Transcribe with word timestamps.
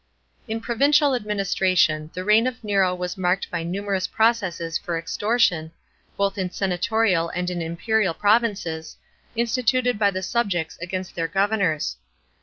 §26. 0.47 0.49
In 0.57 0.61
provincial 0.61 1.13
administration 1.13 2.09
the 2.15 2.23
reign 2.23 2.47
of 2.47 2.63
Nero 2.63 2.95
was 2.95 3.19
marked 3.19 3.51
by 3.51 3.61
numerous 3.61 4.07
processes 4.07 4.75
for 4.79 4.97
extortion, 4.97 5.71
both 6.17 6.39
in 6.39 6.49
senatorial 6.49 7.29
and 7.29 7.51
in 7.51 7.61
imperial 7.61 8.15
provinces, 8.15 8.97
instituted 9.35 9.99
by 9.99 10.09
the 10.09 10.23
subjects 10.23 10.75
against 10.79 11.13
their 11.13 11.27
governors. 11.27 11.97